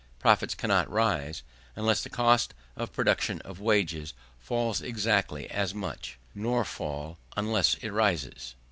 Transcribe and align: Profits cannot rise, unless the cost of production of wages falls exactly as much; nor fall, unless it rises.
Profits 0.17 0.55
cannot 0.55 0.89
rise, 0.89 1.43
unless 1.75 2.01
the 2.01 2.09
cost 2.09 2.55
of 2.75 2.91
production 2.91 3.39
of 3.41 3.59
wages 3.59 4.15
falls 4.39 4.81
exactly 4.81 5.47
as 5.51 5.75
much; 5.75 6.17
nor 6.33 6.65
fall, 6.65 7.19
unless 7.37 7.75
it 7.83 7.91
rises. 7.91 8.55